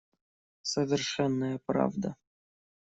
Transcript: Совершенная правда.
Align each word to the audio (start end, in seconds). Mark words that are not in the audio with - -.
Совершенная 0.63 1.59
правда. 1.67 2.15